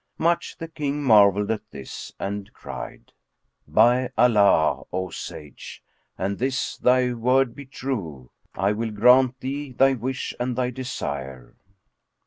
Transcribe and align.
Much 0.17 0.57
the 0.57 0.67
King 0.67 1.03
marvelled 1.03 1.51
at 1.51 1.69
this 1.69 2.11
and 2.19 2.51
cried, 2.53 3.11
"By 3.67 4.09
Allah, 4.17 4.81
O 4.91 5.11
sage, 5.11 5.83
an 6.17 6.37
this 6.37 6.75
thy 6.77 7.13
word 7.13 7.53
be 7.53 7.67
true, 7.67 8.31
I 8.55 8.71
will 8.71 8.89
grant 8.89 9.39
thee 9.41 9.73
thy 9.73 9.93
wish 9.93 10.33
and 10.39 10.55
thy 10.55 10.71
desire." 10.71 11.53